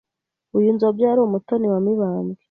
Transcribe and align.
Uyu 0.57 0.69
Nzobya 0.75 1.05
yari 1.09 1.21
umutoni 1.23 1.65
wa 1.71 1.79
Mibambwe 1.85 2.37